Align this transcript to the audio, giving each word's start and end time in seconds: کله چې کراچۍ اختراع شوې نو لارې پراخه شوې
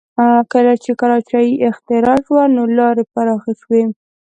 کله 0.53 0.73
چې 0.83 0.91
کراچۍ 0.99 1.49
اختراع 1.69 2.19
شوې 2.25 2.43
نو 2.55 2.63
لارې 2.77 3.03
پراخه 3.13 3.51
شوې 3.61 3.81